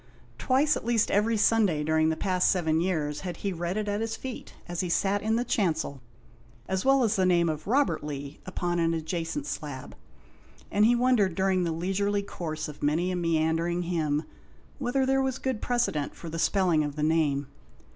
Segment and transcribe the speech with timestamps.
[0.39, 4.01] Twice at least every Sunday during the past seven years had he read it at
[4.01, 6.01] his feet, as he sat in the chancel,
[6.67, 9.95] as well as the name of Robert Lee upon an adjacent slab,
[10.71, 14.23] and he had wondered during the leisurely course of many a meandering hymn
[14.79, 17.45] whether there was good precedent for the spelling of the name.